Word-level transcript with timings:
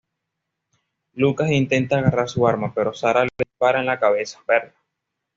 Lucas 1.13 1.51
intenta 1.51 1.99
agarrar 1.99 2.27
su 2.27 2.47
arma, 2.47 2.73
pero 2.73 2.91
Sara 2.91 3.21
le 3.21 3.29
dispara 3.37 3.81
en 3.81 3.85
la 3.85 3.99
cabeza. 3.99 4.39